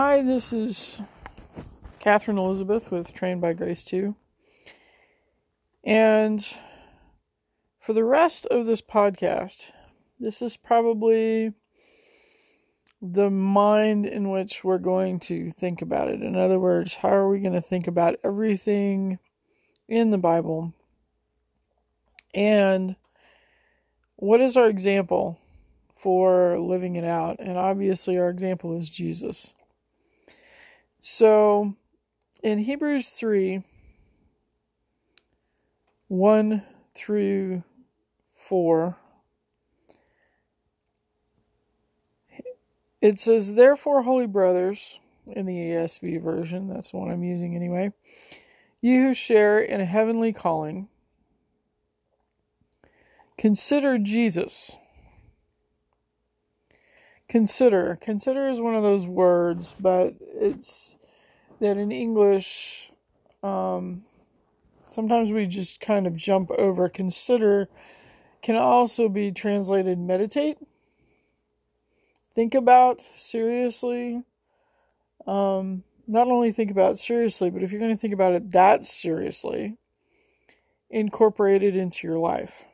Hi, 0.00 0.22
this 0.22 0.52
is 0.52 1.02
Katherine 1.98 2.38
Elizabeth 2.38 2.92
with 2.92 3.12
Trained 3.12 3.40
by 3.40 3.52
Grace 3.52 3.82
2. 3.82 4.14
And 5.82 6.46
for 7.80 7.94
the 7.94 8.04
rest 8.04 8.46
of 8.46 8.64
this 8.64 8.80
podcast, 8.80 9.64
this 10.20 10.40
is 10.40 10.56
probably 10.56 11.52
the 13.02 13.28
mind 13.28 14.06
in 14.06 14.30
which 14.30 14.62
we're 14.62 14.78
going 14.78 15.18
to 15.18 15.50
think 15.50 15.82
about 15.82 16.06
it. 16.06 16.22
In 16.22 16.36
other 16.36 16.60
words, 16.60 16.94
how 16.94 17.08
are 17.08 17.28
we 17.28 17.40
going 17.40 17.54
to 17.54 17.60
think 17.60 17.88
about 17.88 18.20
everything 18.22 19.18
in 19.88 20.12
the 20.12 20.16
Bible? 20.16 20.72
And 22.32 22.94
what 24.14 24.40
is 24.40 24.56
our 24.56 24.68
example 24.68 25.40
for 25.96 26.56
living 26.60 26.94
it 26.94 27.04
out? 27.04 27.40
And 27.40 27.58
obviously, 27.58 28.16
our 28.16 28.30
example 28.30 28.78
is 28.78 28.88
Jesus. 28.88 29.54
So, 31.00 31.74
in 32.42 32.58
Hebrews 32.58 33.08
3 33.08 33.62
1 36.08 36.62
through 36.96 37.62
4, 38.48 38.96
it 43.00 43.20
says, 43.20 43.54
Therefore, 43.54 44.02
holy 44.02 44.26
brothers, 44.26 44.98
in 45.26 45.46
the 45.46 45.52
ESV 45.52 46.22
version, 46.22 46.68
that's 46.68 46.90
the 46.90 46.96
one 46.96 47.10
I'm 47.10 47.22
using 47.22 47.54
anyway, 47.54 47.92
you 48.80 49.02
who 49.02 49.14
share 49.14 49.60
in 49.60 49.80
a 49.80 49.84
heavenly 49.84 50.32
calling, 50.32 50.88
consider 53.36 53.98
Jesus. 53.98 54.78
Consider. 57.28 57.98
Consider 58.00 58.48
is 58.48 58.60
one 58.60 58.74
of 58.74 58.82
those 58.82 59.06
words, 59.06 59.74
but 59.80 60.14
it's 60.20 60.96
that 61.60 61.76
in 61.76 61.92
English, 61.92 62.90
um, 63.42 64.04
sometimes 64.90 65.30
we 65.30 65.46
just 65.46 65.80
kind 65.80 66.06
of 66.06 66.16
jump 66.16 66.50
over. 66.52 66.88
Consider 66.88 67.68
can 68.40 68.56
also 68.56 69.08
be 69.08 69.32
translated 69.32 69.98
meditate, 69.98 70.58
think 72.34 72.54
about 72.54 73.02
seriously. 73.16 74.22
Um, 75.26 75.82
not 76.06 76.28
only 76.28 76.52
think 76.52 76.70
about 76.70 76.98
seriously, 76.98 77.50
but 77.50 77.62
if 77.62 77.70
you're 77.70 77.80
going 77.80 77.94
to 77.94 78.00
think 78.00 78.14
about 78.14 78.32
it 78.32 78.52
that 78.52 78.84
seriously, 78.84 79.76
incorporate 80.88 81.62
it 81.62 81.76
into 81.76 82.06
your 82.06 82.18
life. 82.18 82.67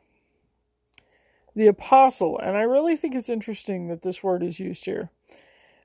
The 1.55 1.67
apostle, 1.67 2.37
and 2.39 2.57
I 2.57 2.63
really 2.63 2.97
think 2.97 3.15
it's 3.15 3.29
interesting 3.29 3.87
that 3.87 4.01
this 4.01 4.21
word 4.21 4.43
is 4.43 4.59
used 4.59 4.85
here. 4.85 5.09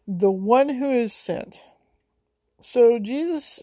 The 0.09 0.31
one 0.31 0.69
who 0.69 0.91
is 0.91 1.13
sent. 1.13 1.59
So 2.61 2.99
Jesus 2.99 3.63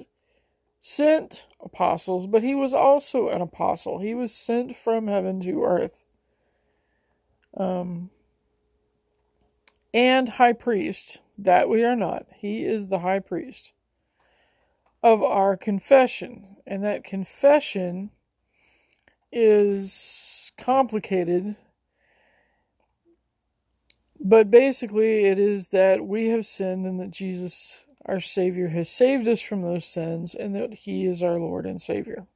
sent 0.80 1.45
apostles, 1.59 2.27
but 2.27 2.44
he 2.44 2.55
was 2.55 2.73
also 2.73 3.27
an 3.27 3.41
apostle. 3.41 3.99
He 3.99 4.16
was 4.16 4.33
sent 4.33 4.77
from 4.77 5.08
heaven 5.08 5.41
to 5.41 5.64
earth. 5.64 6.03
Um, 7.55 8.09
and 9.94 10.30
high 10.30 10.53
priest, 10.53 11.21
that 11.39 11.69
we 11.69 11.83
are 11.83 11.95
not. 11.95 12.27
He 12.36 12.64
is 12.64 12.88
the 12.88 12.99
high 12.99 13.19
priest 13.19 13.73
of 15.03 15.23
our 15.23 15.58
confession. 15.58 16.58
And 16.66 16.83
that 16.83 17.03
confession 17.03 18.11
is 19.31 20.52
complicated. 20.58 21.55
But 24.28 24.52
basically, 24.52 25.23
it 25.23 25.39
is 25.39 25.67
that 25.67 26.06
we 26.06 26.28
have 26.30 26.45
sinned 26.45 26.86
and 26.86 27.00
that 27.00 27.11
Jesus 27.11 27.86
our 28.06 28.20
Savior 28.20 28.67
has 28.67 28.89
saved 28.89 29.25
us 29.25 29.39
from 29.39 29.61
those 29.61 29.86
sins 29.86 30.36
and 30.36 30.53
that 30.56 30.73
He 30.73 31.06
is 31.06 31.23
our 31.23 31.39
Lord 31.39 31.66
and 31.66 31.81
Savior. 31.81 32.28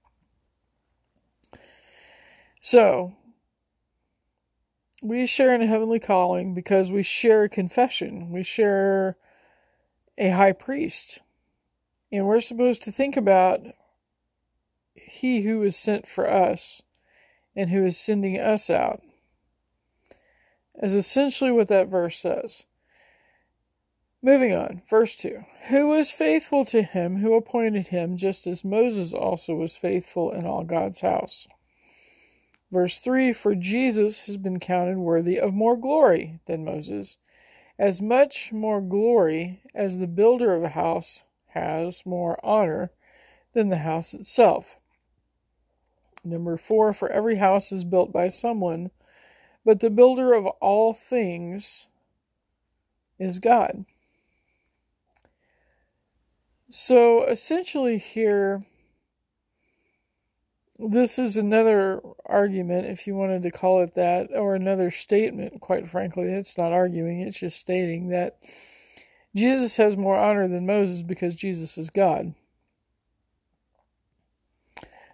So, 2.62 3.14
we 5.02 5.26
share 5.26 5.54
in 5.54 5.62
a 5.62 5.68
heavenly 5.68 6.00
calling 6.00 6.54
because 6.54 6.90
we 6.90 7.04
share 7.04 7.44
a 7.44 7.50
confession. 7.50 8.32
We 8.32 8.44
share 8.44 9.18
a 10.18 10.30
high 10.30 10.54
priest. 10.54 11.20
And 12.10 12.26
we're 12.26 12.40
supposed 12.40 12.84
to 12.84 12.94
think 12.94 13.18
about 13.18 13.66
He 14.94 15.42
who 15.42 15.62
is 15.64 15.76
sent 15.76 16.08
for 16.08 16.32
us 16.32 16.82
and 17.54 17.70
who 17.70 17.86
is 17.86 17.98
sending 17.98 18.40
us 18.40 18.70
out. 18.70 19.02
As 20.82 20.96
essentially 20.96 21.52
what 21.52 21.68
that 21.68 21.88
verse 21.88 22.18
says. 22.18 22.66
Moving 24.24 24.54
on, 24.54 24.82
verse 24.90 25.16
2. 25.16 25.44
Who 25.70 25.88
was 25.88 26.12
faithful 26.12 26.66
to 26.66 26.84
him 26.84 27.18
who 27.18 27.34
appointed 27.34 27.88
him, 27.88 28.18
just 28.18 28.48
as 28.48 28.64
Moses 28.64 29.14
also 29.14 29.56
was 29.56 29.74
faithful 29.74 30.32
in 30.32 30.46
all 30.46 30.64
God's 30.64 31.02
house? 31.02 31.48
Verse 32.72 33.00
3 33.00 33.34
For 33.34 33.54
Jesus 33.54 34.26
has 34.26 34.38
been 34.38 34.60
counted 34.60 34.98
worthy 34.98 35.40
of 35.40 35.54
more 35.54 35.76
glory 35.76 36.40
than 36.46 36.66
Moses, 36.66 37.18
as 37.78 38.02
much 38.02 38.52
more 38.52 38.80
glory 38.80 39.62
as 39.74 39.98
the 39.98 40.08
builder 40.08 40.54
of 40.54 40.64
a 40.64 40.70
house 40.70 41.24
has 41.50 42.06
more 42.06 42.40
honor 42.46 42.92
than 43.54 43.70
the 43.70 43.78
house 43.78 44.14
itself. 44.14 44.78
Number 46.24 46.58
4 46.58 46.94
For 46.94 47.12
every 47.12 47.36
house 47.36 47.72
is 47.72 47.84
built 47.84 48.12
by 48.12 48.30
someone, 48.30 48.92
but 49.66 49.80
the 49.80 49.90
builder 49.90 50.34
of 50.34 50.46
all 50.46 50.94
things 50.94 51.88
is 53.20 53.40
God. 53.40 53.86
So 56.70 57.26
essentially, 57.26 57.98
here, 57.98 58.66
this 60.80 61.20
is 61.20 61.38
another 61.38 62.02
argument, 62.26 62.88
if 62.88 63.06
you 63.06 63.16
wanted 63.16 63.44
to 63.44 63.52
call 63.52 63.84
it 63.84 63.94
that, 63.96 64.30
or 64.34 64.56
another 64.56 64.90
statement, 64.90 65.60
quite 65.60 65.90
frankly. 65.90 66.30
It's 66.30 66.58
not 66.58 66.72
arguing, 66.72 67.22
it's 67.22 67.40
just 67.40 67.60
stating 67.60 68.10
that 68.10 68.40
Jesus 69.36 69.78
has 69.78 69.96
more 69.96 70.18
honor 70.18 70.48
than 70.48 70.66
Moses 70.66 71.04
because 71.04 71.36
Jesus 71.36 71.78
is 71.78 71.90
God. 71.90 72.34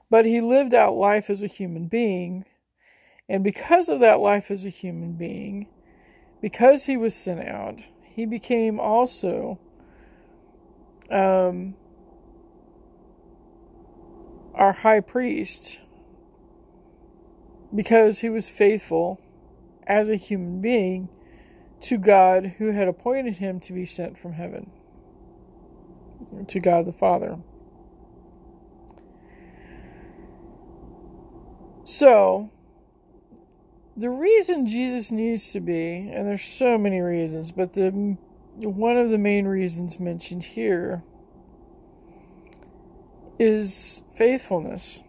But 0.09 0.25
he 0.25 0.39
lived 0.39 0.73
out 0.73 0.95
life 0.95 1.29
as 1.29 1.43
a 1.43 1.47
human 1.47 1.87
being, 1.87 2.45
and 3.29 3.43
because 3.43 3.89
of 3.89 3.99
that 3.99 4.19
life 4.19 4.51
as 4.51 4.65
a 4.65 4.69
human 4.69 5.13
being, 5.13 5.67
because 6.41 6.85
he 6.85 6.97
was 6.97 7.13
sent 7.15 7.41
out, 7.47 7.81
he 8.03 8.25
became 8.25 8.79
also 8.79 9.59
um, 11.11 11.75
our 14.53 14.73
high 14.73 15.01
priest 15.01 15.79
because 17.73 18.19
he 18.19 18.29
was 18.29 18.47
faithful 18.47 19.19
as 19.85 20.09
a 20.09 20.15
human 20.15 20.61
being 20.61 21.09
to 21.81 21.97
God 21.97 22.55
who 22.57 22.71
had 22.71 22.87
appointed 22.87 23.37
him 23.37 23.59
to 23.61 23.73
be 23.73 23.85
sent 23.85 24.17
from 24.17 24.33
heaven 24.33 24.71
to 26.47 26.59
God 26.59 26.85
the 26.85 26.93
Father. 26.93 27.37
So, 31.83 32.49
the 33.97 34.09
reason 34.11 34.67
Jesus 34.67 35.11
needs 35.11 35.51
to 35.53 35.59
be, 35.59 36.11
and 36.13 36.27
there's 36.27 36.43
so 36.43 36.77
many 36.77 37.01
reasons, 37.01 37.51
but 37.51 37.73
the 37.73 37.89
one 38.55 38.97
of 38.97 39.09
the 39.09 39.17
main 39.17 39.47
reasons 39.47 39.99
mentioned 39.99 40.43
here 40.43 41.03
is 43.39 44.01
faithfulness. 44.15 44.99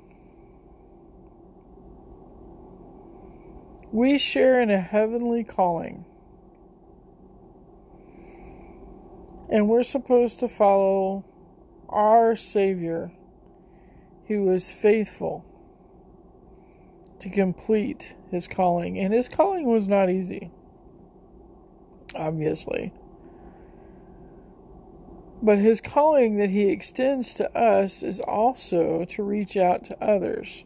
We 3.93 4.19
share 4.19 4.61
in 4.61 4.71
a 4.71 4.81
heavenly 4.81 5.45
calling. 5.45 6.05
And 9.51 9.67
we're 9.67 9.83
supposed 9.83 10.41
to 10.41 10.49
follow 10.49 11.25
our 11.89 12.37
Savior 12.37 13.11
who 14.27 14.51
is 14.51 14.71
faithful 14.71 15.48
to 17.21 17.29
complete 17.29 18.15
his 18.31 18.47
calling. 18.47 18.99
And 18.99 19.13
his 19.13 19.29
calling 19.29 19.67
was 19.67 19.89
not 19.89 20.11
easy, 20.11 20.51
obviously. 22.15 22.93
But 25.43 25.59
his 25.59 25.81
calling 25.81 26.39
that 26.39 26.51
he 26.51 26.69
extends 26.69 27.35
to 27.35 27.57
us 27.57 28.03
is 28.03 28.21
also 28.21 29.05
to 29.05 29.23
reach 29.23 29.57
out 29.57 29.85
to 29.85 30.03
others. 30.03 30.65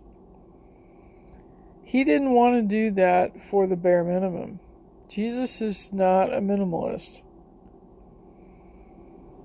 He 1.82 2.04
didn't 2.04 2.32
want 2.32 2.56
to 2.56 2.62
do 2.62 2.90
that 2.92 3.32
for 3.50 3.66
the 3.66 3.76
bare 3.76 4.04
minimum. 4.04 4.60
Jesus 5.08 5.60
is 5.60 5.92
not 5.92 6.32
a 6.32 6.40
minimalist. 6.40 7.20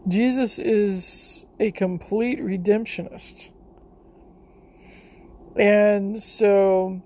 Jesus 0.08 0.58
is 0.58 1.46
a 1.60 1.72
complete 1.72 2.40
redemptionist. 2.40 3.50
And 5.58 6.22
so 6.22 7.02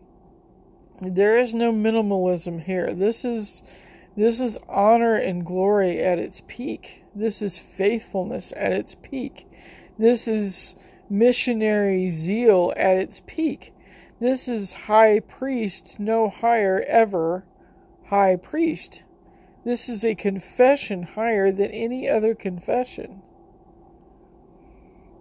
there 1.01 1.39
is 1.39 1.53
no 1.53 1.71
minimalism 1.71 2.61
here. 2.61 2.93
This 2.93 3.23
is 3.23 3.63
This 4.15 4.41
is 4.41 4.57
honor 4.67 5.15
and 5.15 5.45
glory 5.45 6.03
at 6.03 6.19
its 6.19 6.41
peak. 6.47 7.03
This 7.15 7.41
is 7.41 7.57
faithfulness 7.57 8.51
at 8.57 8.73
its 8.73 8.93
peak. 8.95 9.47
This 9.97 10.27
is 10.27 10.75
missionary 11.09 12.09
zeal 12.09 12.73
at 12.75 12.97
its 12.97 13.21
peak. 13.25 13.73
This 14.19 14.47
is 14.49 14.73
high 14.73 15.21
priest, 15.21 15.99
no 15.99 16.29
higher 16.29 16.81
ever 16.87 17.45
high 18.07 18.35
priest. 18.35 19.03
This 19.63 19.87
is 19.87 20.03
a 20.03 20.15
confession 20.15 21.03
higher 21.03 21.51
than 21.51 21.71
any 21.71 22.09
other 22.09 22.35
confession. 22.35 23.21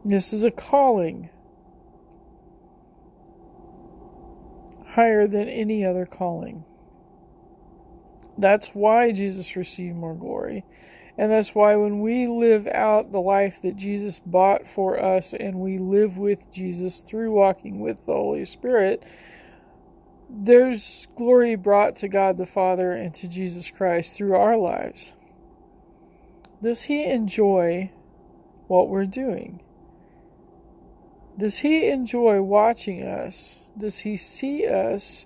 This 0.04 0.32
is 0.32 0.42
a 0.42 0.50
calling 0.50 1.30
higher 4.92 5.26
than 5.26 5.48
any 5.48 5.84
other 5.84 6.06
calling. 6.06 6.64
That's 8.38 8.68
why 8.68 9.12
Jesus 9.12 9.56
received 9.56 9.96
more 9.96 10.14
glory. 10.14 10.64
And 11.18 11.30
that's 11.30 11.54
why 11.54 11.76
when 11.76 12.00
we 12.00 12.26
live 12.26 12.66
out 12.66 13.12
the 13.12 13.20
life 13.20 13.60
that 13.62 13.76
Jesus 13.76 14.20
bought 14.24 14.66
for 14.66 15.02
us 15.02 15.34
and 15.34 15.56
we 15.56 15.76
live 15.76 16.16
with 16.16 16.50
Jesus 16.50 17.00
through 17.00 17.32
walking 17.32 17.80
with 17.80 17.98
the 18.06 18.14
Holy 18.14 18.46
Spirit, 18.46 19.04
there's 20.30 21.06
glory 21.16 21.56
brought 21.56 21.96
to 21.96 22.08
God 22.08 22.38
the 22.38 22.46
Father 22.46 22.92
and 22.92 23.14
to 23.16 23.28
Jesus 23.28 23.70
Christ 23.70 24.16
through 24.16 24.34
our 24.34 24.56
lives. 24.56 25.12
Does 26.62 26.82
He 26.82 27.04
enjoy 27.04 27.90
what 28.68 28.88
we're 28.88 29.06
doing? 29.06 29.60
Does 31.40 31.56
He 31.56 31.88
enjoy 31.88 32.42
watching 32.42 33.02
us? 33.02 33.60
Does 33.78 33.98
He 33.98 34.18
see 34.18 34.66
us 34.66 35.24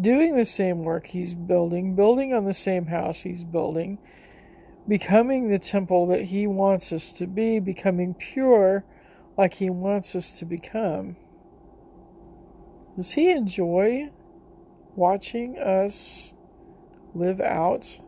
doing 0.00 0.36
the 0.36 0.44
same 0.44 0.82
work 0.82 1.06
He's 1.06 1.32
building, 1.32 1.94
building 1.94 2.34
on 2.34 2.44
the 2.44 2.52
same 2.52 2.86
house 2.86 3.20
He's 3.20 3.44
building, 3.44 3.98
becoming 4.88 5.48
the 5.48 5.60
temple 5.60 6.08
that 6.08 6.22
He 6.24 6.48
wants 6.48 6.92
us 6.92 7.12
to 7.12 7.28
be, 7.28 7.60
becoming 7.60 8.14
pure 8.14 8.84
like 9.38 9.54
He 9.54 9.70
wants 9.70 10.16
us 10.16 10.40
to 10.40 10.44
become? 10.44 11.14
Does 12.96 13.12
He 13.12 13.30
enjoy 13.30 14.10
watching 14.96 15.56
us 15.56 16.34
live 17.14 17.40
out 17.40 18.00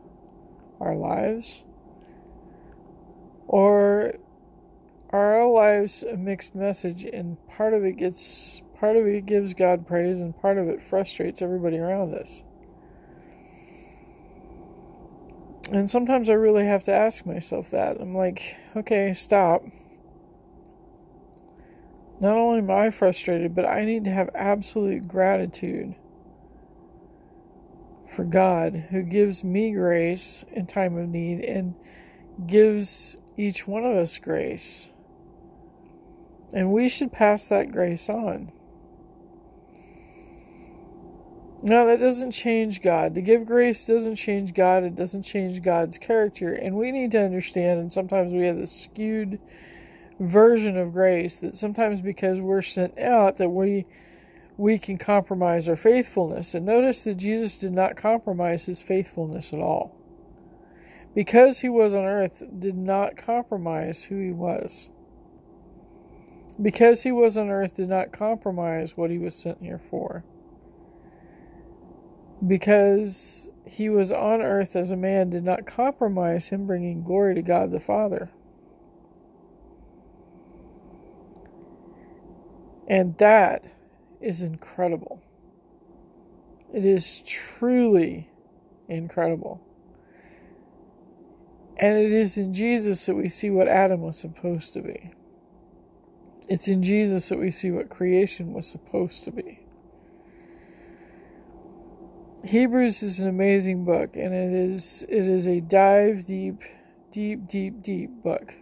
our 0.81 0.97
lives? 0.97 1.63
Or 3.47 4.15
our 5.11 5.47
lives 5.49 6.03
a 6.03 6.17
mixed 6.17 6.55
message 6.55 7.03
and 7.03 7.37
part 7.47 7.73
of 7.73 7.85
it 7.85 7.97
gets 7.97 8.61
part 8.79 8.95
of 8.95 9.07
it 9.07 9.25
gives 9.25 9.53
God 9.53 9.87
praise 9.87 10.19
and 10.19 10.39
part 10.39 10.57
of 10.57 10.67
it 10.67 10.81
frustrates 10.81 11.41
everybody 11.41 11.77
around 11.77 12.13
us? 12.13 12.43
And 15.71 15.89
sometimes 15.89 16.29
I 16.29 16.33
really 16.33 16.65
have 16.65 16.83
to 16.83 16.93
ask 16.93 17.25
myself 17.25 17.71
that. 17.71 17.99
I'm 17.99 18.15
like, 18.15 18.55
okay, 18.75 19.13
stop. 19.13 19.63
Not 22.19 22.37
only 22.37 22.59
am 22.59 22.71
I 22.71 22.89
frustrated, 22.89 23.53
but 23.53 23.65
I 23.65 23.83
need 23.83 24.05
to 24.05 24.11
have 24.11 24.29
absolute 24.33 25.07
gratitude 25.07 25.95
for 28.15 28.23
God 28.23 28.87
who 28.89 29.03
gives 29.03 29.43
me 29.43 29.73
grace 29.73 30.43
in 30.51 30.65
time 30.65 30.97
of 30.97 31.09
need 31.09 31.41
and 31.41 31.75
gives 32.47 33.17
each 33.35 33.67
one 33.67 33.85
of 33.85 33.95
us 33.95 34.17
grace. 34.17 34.91
And 36.53 36.71
we 36.71 36.89
should 36.89 37.11
pass 37.11 37.47
that 37.47 37.71
grace 37.71 38.09
on. 38.09 38.51
Now, 41.63 41.85
that 41.85 41.99
doesn't 41.99 42.31
change 42.31 42.81
God. 42.81 43.15
To 43.15 43.21
give 43.21 43.45
grace 43.45 43.85
doesn't 43.85 44.15
change 44.15 44.53
God. 44.53 44.83
It 44.83 44.95
doesn't 44.95 45.23
change 45.23 45.61
God's 45.61 45.97
character. 45.97 46.53
And 46.53 46.75
we 46.75 46.91
need 46.91 47.11
to 47.11 47.23
understand, 47.23 47.79
and 47.79 47.91
sometimes 47.91 48.31
we 48.31 48.45
have 48.45 48.57
this 48.57 48.71
skewed 48.71 49.39
version 50.19 50.77
of 50.77 50.93
grace 50.93 51.37
that 51.39 51.57
sometimes 51.57 52.01
because 52.01 52.39
we're 52.39 52.61
sent 52.61 52.97
out 52.99 53.37
that 53.37 53.49
we 53.49 53.85
we 54.57 54.79
can 54.79 54.97
compromise 54.97 55.69
our 55.69 55.75
faithfulness. 55.75 56.55
And 56.55 56.65
notice 56.65 57.03
that 57.03 57.15
Jesus 57.15 57.57
did 57.57 57.73
not 57.73 57.95
compromise 57.95 58.65
his 58.65 58.81
faithfulness 58.81 59.53
at 59.53 59.59
all. 59.59 59.95
Because 61.13 61.59
he 61.59 61.69
was 61.69 61.93
on 61.93 62.05
earth, 62.05 62.43
did 62.59 62.75
not 62.75 63.17
compromise 63.17 64.03
who 64.03 64.19
he 64.19 64.31
was. 64.31 64.89
Because 66.61 67.03
he 67.03 67.11
was 67.11 67.37
on 67.37 67.49
earth, 67.49 67.75
did 67.75 67.89
not 67.89 68.11
compromise 68.11 68.97
what 68.97 69.11
he 69.11 69.17
was 69.17 69.35
sent 69.35 69.61
here 69.61 69.79
for. 69.79 70.23
Because 72.45 73.49
he 73.65 73.89
was 73.89 74.11
on 74.11 74.41
earth 74.41 74.75
as 74.75 74.91
a 74.91 74.97
man, 74.97 75.29
did 75.29 75.43
not 75.43 75.65
compromise 75.65 76.47
him 76.49 76.65
bringing 76.65 77.03
glory 77.03 77.35
to 77.35 77.41
God 77.41 77.71
the 77.71 77.79
Father. 77.79 78.29
And 82.87 83.17
that 83.17 83.65
is 84.21 84.41
incredible. 84.41 85.21
It 86.73 86.85
is 86.85 87.21
truly 87.25 88.29
incredible. 88.87 89.61
And 91.77 91.97
it 91.97 92.13
is 92.13 92.37
in 92.37 92.53
Jesus 92.53 93.05
that 93.05 93.15
we 93.15 93.29
see 93.29 93.49
what 93.49 93.67
Adam 93.67 94.01
was 94.01 94.17
supposed 94.17 94.73
to 94.73 94.81
be. 94.81 95.11
It's 96.47 96.69
in 96.69 96.81
Jesus 96.81 97.27
that 97.29 97.39
we 97.39 97.51
see 97.51 97.71
what 97.71 97.89
creation 97.89 98.53
was 98.53 98.67
supposed 98.67 99.25
to 99.25 99.31
be. 99.31 99.59
Hebrews 102.45 103.03
is 103.03 103.19
an 103.19 103.27
amazing 103.27 103.83
book, 103.83 104.15
and 104.15 104.33
it 104.33 104.53
is 104.53 105.03
it 105.09 105.27
is 105.27 105.47
a 105.47 105.59
dive 105.59 106.25
deep, 106.25 106.61
deep, 107.11 107.49
deep, 107.49 107.81
deep 107.81 108.23
book. 108.23 108.53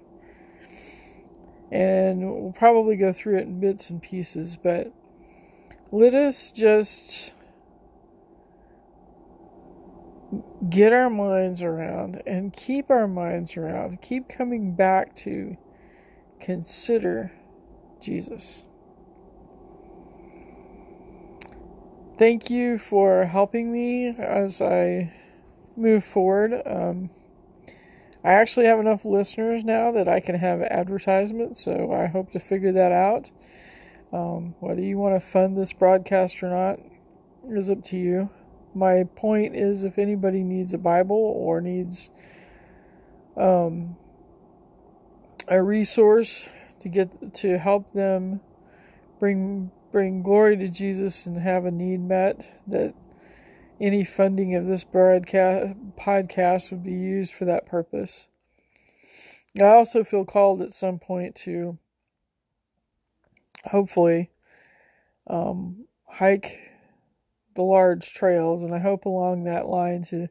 And 1.72 2.22
we'll 2.22 2.54
probably 2.54 2.96
go 2.96 3.14
through 3.14 3.38
it 3.38 3.48
in 3.48 3.60
bits 3.60 3.92
and 3.92 4.02
pieces, 4.02 4.58
but 4.62 4.92
let 5.92 6.16
us 6.16 6.52
just 6.52 7.34
get 10.70 10.92
our 10.92 11.10
minds 11.10 11.62
around 11.62 12.24
and 12.26 12.52
keep 12.52 12.90
our 12.90 13.08
minds 13.08 13.58
around, 13.58 14.02
keep 14.02 14.28
coming 14.28 14.74
back 14.74 15.16
to 15.18 15.56
consider 16.40 17.32
Jesus. 18.02 18.64
Thank 22.18 22.50
you 22.50 22.78
for 22.78 23.26
helping 23.26 23.72
me 23.72 24.16
as 24.18 24.62
I 24.62 25.12
move 25.76 26.06
forward. 26.06 26.54
Um, 26.66 27.10
I 28.24 28.34
actually 28.34 28.68
have 28.68 28.80
enough 28.80 29.06
listeners 29.06 29.64
now 29.64 29.92
that 29.92 30.08
I 30.08 30.20
can 30.20 30.36
have 30.36 30.62
advertisements, 30.62 31.64
so 31.64 31.92
I 31.92 32.08
hope 32.08 32.32
to 32.32 32.40
figure 32.40 32.72
that 32.72 32.92
out. 32.92 33.30
Um, 34.14 34.56
whether 34.62 34.82
you 34.82 34.98
want 34.98 35.22
to 35.22 35.30
fund 35.30 35.58
this 35.58 35.74
broadcast 35.74 36.42
or 36.42 36.50
not 36.50 36.80
is 37.52 37.70
up 37.70 37.84
to 37.86 37.98
you. 37.98 38.30
My 38.74 39.04
point 39.16 39.56
is 39.56 39.84
if 39.84 39.98
anybody 39.98 40.42
needs 40.42 40.74
a 40.74 40.78
Bible 40.78 41.18
or 41.18 41.62
needs 41.62 42.10
um, 43.38 43.96
a 45.48 45.62
resource 45.62 46.48
to 46.86 46.90
get 46.90 47.34
to 47.34 47.58
help 47.58 47.92
them 47.94 48.40
bring 49.20 49.72
bring 49.92 50.22
glory 50.22 50.56
to 50.56 50.68
Jesus 50.68 51.26
and 51.26 51.42
have 51.42 51.66
a 51.66 51.72
need 51.72 52.00
met 52.00 52.46
that 52.68 52.94
any 53.82 54.04
funding 54.04 54.54
of 54.54 54.68
this 54.68 54.84
broadcast 54.84 55.74
podcast 56.00 56.70
would 56.70 56.84
be 56.84 56.92
used 56.92 57.34
for 57.34 57.46
that 57.46 57.66
purpose. 57.66 58.28
I 59.60 59.66
also 59.66 60.04
feel 60.04 60.26
called 60.26 60.62
at 60.62 60.74
some 60.74 61.00
point 61.00 61.34
to 61.38 61.80
hopefully 63.64 64.30
um, 65.26 65.86
hike 66.08 66.60
the 67.56 67.64
large 67.64 68.14
trails, 68.14 68.62
and 68.62 68.76
I 68.76 68.80
hope 68.80 69.06
along 69.06 69.46
that 69.46 69.68
line 69.68 70.04
to 70.10 70.28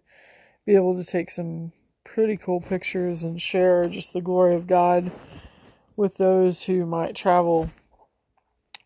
be 0.64 0.76
able 0.76 1.02
to 1.02 1.04
take 1.04 1.30
some 1.30 1.72
pretty 2.04 2.36
cool 2.36 2.60
pictures 2.60 3.24
and 3.24 3.42
share 3.42 3.88
just 3.88 4.12
the 4.12 4.20
glory 4.20 4.54
of 4.54 4.68
God 4.68 5.10
with 5.96 6.16
those 6.16 6.62
who 6.62 6.86
might 6.86 7.14
travel 7.14 7.70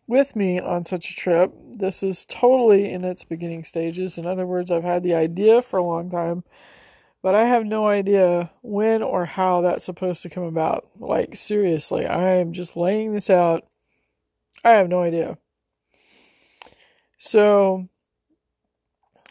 with 0.07 0.35
me 0.35 0.59
on 0.59 0.83
such 0.83 1.11
a 1.11 1.15
trip. 1.15 1.53
This 1.71 2.03
is 2.03 2.25
totally 2.25 2.91
in 2.91 3.03
its 3.03 3.23
beginning 3.23 3.63
stages. 3.63 4.17
In 4.17 4.25
other 4.25 4.45
words, 4.45 4.71
I've 4.71 4.83
had 4.83 5.03
the 5.03 5.15
idea 5.15 5.61
for 5.61 5.77
a 5.77 5.83
long 5.83 6.09
time, 6.09 6.43
but 7.21 7.35
I 7.35 7.45
have 7.45 7.65
no 7.65 7.87
idea 7.87 8.51
when 8.61 9.03
or 9.03 9.25
how 9.25 9.61
that's 9.61 9.85
supposed 9.85 10.23
to 10.23 10.29
come 10.29 10.43
about. 10.43 10.87
Like, 10.99 11.35
seriously, 11.35 12.05
I 12.05 12.35
am 12.35 12.53
just 12.53 12.75
laying 12.75 13.13
this 13.13 13.29
out 13.29 13.65
I 14.63 14.71
have 14.71 14.89
no 14.89 15.01
idea. 15.01 15.37
So, 17.17 17.87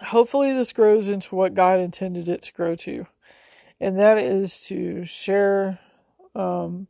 hopefully, 0.00 0.52
this 0.52 0.72
grows 0.72 1.08
into 1.08 1.34
what 1.34 1.54
God 1.54 1.80
intended 1.80 2.28
it 2.28 2.42
to 2.42 2.52
grow 2.52 2.74
to, 2.76 3.06
and 3.80 3.98
that 3.98 4.18
is 4.18 4.60
to 4.66 5.04
share, 5.04 5.78
um, 6.34 6.86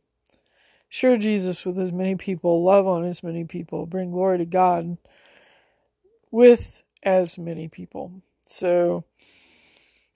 share 0.89 1.17
Jesus 1.17 1.65
with 1.65 1.77
as 1.77 1.91
many 1.91 2.15
people, 2.15 2.63
love 2.63 2.87
on 2.87 3.05
as 3.05 3.23
many 3.23 3.45
people, 3.45 3.85
bring 3.85 4.11
glory 4.11 4.39
to 4.39 4.45
God 4.45 4.97
with 6.31 6.83
as 7.03 7.37
many 7.37 7.67
people. 7.67 8.11
So, 8.45 9.05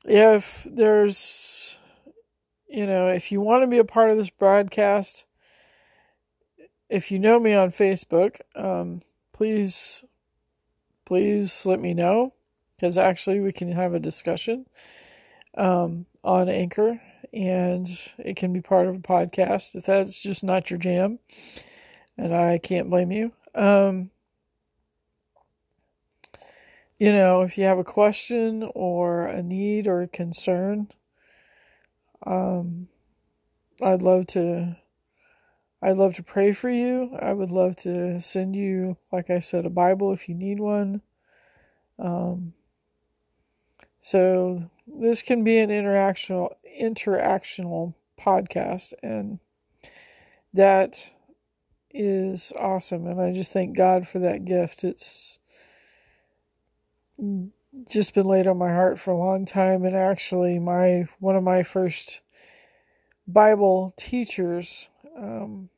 if 0.04 0.68
there's, 0.70 1.78
you 2.68 2.88
know, 2.88 3.08
if 3.08 3.32
you 3.32 3.40
want 3.40 3.64
to 3.64 3.68
be 3.68 3.78
a 3.78 3.86
part 3.86 4.10
of 4.10 4.18
this 4.18 4.32
broadcast, 4.32 5.26
if 6.90 7.12
you 7.12 7.20
know 7.20 7.40
me 7.40 7.54
on 7.54 7.72
Facebook, 7.72 8.42
um, 8.56 9.02
please, 9.32 10.04
please 11.06 11.66
let 11.66 11.80
me 11.80 11.94
know 11.94 12.34
because 12.76 12.98
actually 12.98 13.40
we 13.40 13.52
can 13.52 13.72
have 13.72 13.94
a 13.94 14.00
discussion 14.00 14.66
um, 15.56 16.06
on 16.24 16.50
Anchor 16.50 17.00
and 17.34 17.90
it 18.20 18.36
can 18.36 18.54
be 18.54 18.62
part 18.62 18.88
of 18.88 18.96
a 18.96 19.00
podcast 19.00 19.76
if 19.76 19.86
that's 19.86 20.22
just 20.22 20.44
not 20.44 20.70
your 20.70 20.78
jam. 20.78 21.20
And 22.18 22.34
I 22.34 22.60
can't 22.60 22.90
blame 22.90 23.12
you. 23.12 23.32
Um, 23.56 24.12
you 27.00 27.12
know, 27.12 27.42
if 27.42 27.58
you 27.58 27.66
have 27.66 27.80
a 27.80 27.84
question 27.84 28.70
or 28.76 29.26
a 29.26 29.42
need 29.42 29.88
or 29.88 30.04
a 30.04 30.08
concern, 30.08 30.90
um, 32.26 32.88
I'd 33.82 34.02
love 34.02 34.28
to. 34.28 34.78
I'd 35.82 35.98
love 35.98 36.16
to 36.16 36.24
pray 36.24 36.54
for 36.54 36.70
you. 36.70 37.14
I 37.22 37.34
would 37.34 37.50
love 37.50 37.76
to 37.78 38.22
send 38.22 38.56
you, 38.56 38.96
like 39.12 39.30
I 39.30 39.42
said, 39.42 39.66
a 39.66 39.70
Bible 39.70 40.14
if 40.14 40.30
you 40.30 40.36
need 40.36 40.62
one. 40.62 41.02
Um, 42.00 42.54
so 44.04 44.62
this 44.86 45.22
can 45.22 45.46
be 45.46 45.58
an 45.60 45.70
interactional 45.70 46.50
interactional 46.80 47.94
podcast, 48.20 48.94
and 49.02 49.40
that 50.54 51.10
is 51.90 52.52
awesome. 52.60 53.08
And 53.08 53.22
I 53.22 53.32
just 53.32 53.54
thank 53.54 53.78
God 53.78 54.06
for 54.06 54.20
that 54.20 54.44
gift. 54.44 54.84
It's 54.84 55.40
just 57.90 58.14
been 58.14 58.26
laid 58.26 58.46
on 58.46 58.58
my 58.58 58.72
heart 58.72 59.00
for 59.00 59.12
a 59.12 59.18
long 59.18 59.46
time 59.46 59.86
and 59.86 59.96
actually 59.96 60.60
my 60.60 61.08
one 61.20 61.38
of 61.38 61.44
my 61.44 61.64
first 61.64 62.20
bible 63.28 63.94
teachers 63.98 64.90
um, 65.18 65.70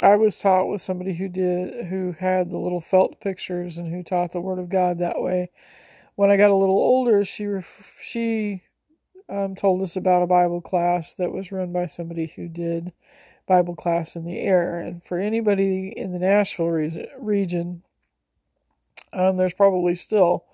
i 0.00 0.16
was 0.16 0.38
taught 0.38 0.68
with 0.68 0.80
somebody 0.80 1.14
who 1.14 1.28
did 1.28 1.86
who 1.86 2.16
had 2.18 2.50
the 2.50 2.58
little 2.58 2.80
felt 2.80 3.20
pictures 3.20 3.78
and 3.78 3.92
who 3.92 4.02
taught 4.02 4.32
the 4.32 4.40
word 4.40 4.58
of 4.58 4.68
god 4.68 4.98
that 4.98 5.20
way 5.20 5.50
when 6.16 6.30
i 6.30 6.36
got 6.36 6.50
a 6.50 6.54
little 6.54 6.78
older 6.78 7.24
she 7.24 7.46
she 8.00 8.62
um, 9.28 9.54
told 9.54 9.82
us 9.82 9.96
about 9.96 10.22
a 10.22 10.26
bible 10.26 10.60
class 10.60 11.14
that 11.14 11.32
was 11.32 11.52
run 11.52 11.72
by 11.72 11.86
somebody 11.86 12.32
who 12.36 12.48
did 12.48 12.92
bible 13.46 13.74
class 13.74 14.16
in 14.16 14.24
the 14.24 14.38
air 14.38 14.80
and 14.80 15.02
for 15.04 15.18
anybody 15.18 15.92
in 15.96 16.12
the 16.12 16.18
nashville 16.18 16.68
re- 16.68 17.08
region 17.18 17.82
um, 19.12 19.36
there's 19.36 19.54
probably 19.54 19.94
still 19.94 20.44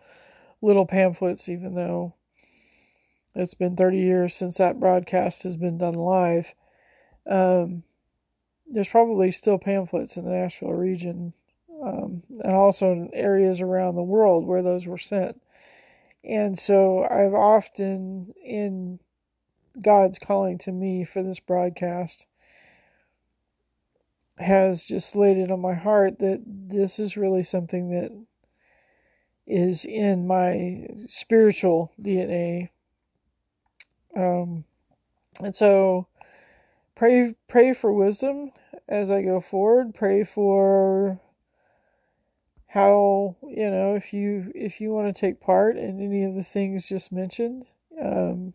little 0.60 0.86
pamphlets, 0.86 1.48
even 1.48 1.74
though 1.74 2.14
it's 3.34 3.54
been 3.54 3.76
30 3.76 3.98
years 3.98 4.34
since 4.34 4.56
that 4.56 4.80
broadcast 4.80 5.44
has 5.44 5.56
been 5.56 5.78
done 5.78 5.94
live. 5.94 6.52
Um, 7.28 7.84
there's 8.70 8.88
probably 8.88 9.30
still 9.30 9.58
pamphlets 9.58 10.16
in 10.16 10.24
the 10.24 10.30
Nashville 10.30 10.72
region 10.72 11.32
um, 11.82 12.22
and 12.42 12.52
also 12.52 12.92
in 12.92 13.10
areas 13.14 13.60
around 13.60 13.94
the 13.94 14.02
world 14.02 14.44
where 14.46 14.62
those 14.62 14.86
were 14.86 14.98
sent. 14.98 15.40
And 16.24 16.58
so 16.58 17.04
I've 17.04 17.34
often, 17.34 18.34
in 18.44 18.98
God's 19.80 20.18
calling 20.18 20.58
to 20.58 20.72
me 20.72 21.04
for 21.04 21.22
this 21.22 21.40
broadcast, 21.40 22.26
has 24.38 24.84
just 24.84 25.16
laid 25.16 25.36
it 25.36 25.50
on 25.50 25.60
my 25.60 25.74
heart 25.74 26.18
that 26.20 26.42
this 26.46 26.98
is 26.98 27.16
really 27.16 27.42
something 27.42 27.90
that 27.90 28.12
is 29.46 29.84
in 29.84 30.26
my 30.26 30.86
spiritual 31.06 31.92
DNA. 32.00 32.68
Um, 34.16 34.64
and 35.40 35.54
so 35.54 36.06
pray 36.94 37.34
pray 37.48 37.72
for 37.72 37.92
wisdom 37.92 38.52
as 38.88 39.10
I 39.10 39.22
go 39.22 39.40
forward. 39.40 39.94
Pray 39.94 40.24
for 40.24 41.20
how 42.68 43.36
you 43.42 43.70
know 43.70 43.94
if 43.94 44.12
you 44.12 44.52
if 44.54 44.80
you 44.80 44.90
want 44.92 45.14
to 45.14 45.18
take 45.18 45.40
part 45.40 45.76
in 45.76 46.00
any 46.00 46.24
of 46.24 46.34
the 46.34 46.44
things 46.44 46.88
just 46.88 47.10
mentioned. 47.10 47.64
Um, 48.00 48.52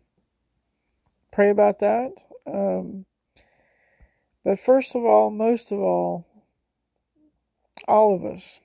pray 1.32 1.50
about 1.50 1.80
that. 1.80 2.12
Um, 2.46 3.04
but 4.44 4.60
first 4.60 4.94
of 4.94 5.04
all, 5.04 5.30
most 5.30 5.72
of 5.72 5.80
all, 5.80 6.26
all 7.88 8.14
of 8.14 8.24
us 8.24 8.60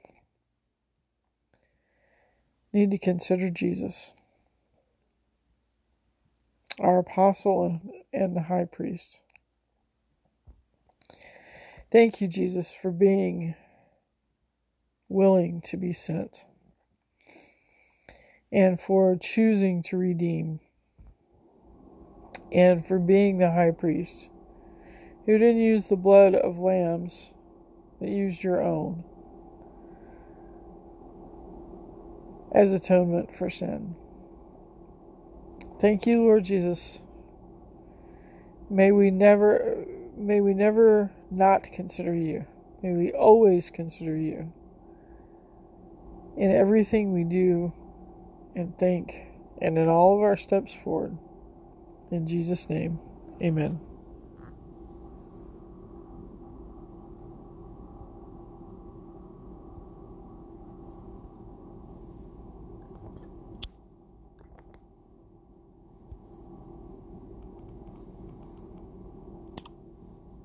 need 2.71 2.91
to 2.91 2.97
consider 2.97 3.49
Jesus, 3.49 4.13
our 6.79 6.99
apostle 6.99 7.65
and, 7.65 8.21
and 8.21 8.35
the 8.35 8.43
high 8.43 8.65
priest. 8.65 9.19
Thank 11.91 12.21
you, 12.21 12.27
Jesus, 12.27 12.75
for 12.79 12.91
being 12.91 13.55
willing 15.09 15.61
to 15.61 15.75
be 15.75 15.91
sent 15.91 16.45
and 18.51 18.79
for 18.79 19.17
choosing 19.19 19.83
to 19.83 19.97
redeem 19.97 20.59
and 22.51 22.85
for 22.87 22.97
being 22.97 23.37
the 23.37 23.51
high 23.51 23.71
priest 23.71 24.29
who 25.25 25.37
didn't 25.37 25.61
use 25.61 25.85
the 25.85 25.95
blood 25.95 26.33
of 26.33 26.57
lambs 26.57 27.29
but 27.99 28.07
used 28.07 28.43
your 28.43 28.61
own. 28.61 29.03
as 32.53 32.73
atonement 32.73 33.29
for 33.37 33.49
sin. 33.49 33.95
Thank 35.79 36.05
you, 36.05 36.23
Lord 36.23 36.43
Jesus. 36.45 36.99
May 38.69 38.91
we 38.91 39.11
never 39.11 39.85
may 40.17 40.41
we 40.41 40.53
never 40.53 41.11
not 41.31 41.63
consider 41.63 42.13
you. 42.13 42.45
May 42.83 42.93
we 42.93 43.11
always 43.11 43.69
consider 43.69 44.15
you 44.15 44.51
in 46.39 46.55
everything 46.55 47.13
we 47.13 47.25
do 47.25 47.73
and 48.55 48.77
think 48.79 49.27
and 49.61 49.77
in 49.77 49.89
all 49.89 50.15
of 50.15 50.23
our 50.23 50.37
steps 50.37 50.73
forward. 50.83 51.17
In 52.11 52.25
Jesus' 52.25 52.69
name, 52.69 52.99
amen. 53.43 53.79